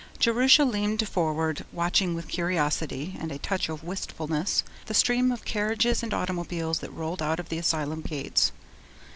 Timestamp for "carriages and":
5.45-6.11